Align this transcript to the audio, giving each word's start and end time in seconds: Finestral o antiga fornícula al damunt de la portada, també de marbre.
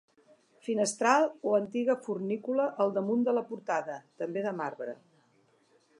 Finestral 0.67 1.25
o 1.49 1.51
antiga 1.59 1.97
fornícula 2.07 2.65
al 2.85 2.97
damunt 2.97 3.27
de 3.29 3.37
la 3.39 3.47
portada, 3.53 4.01
també 4.23 4.45
de 4.49 4.59
marbre. 4.63 5.01